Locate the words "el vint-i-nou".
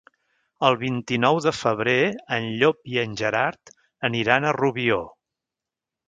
0.67-1.39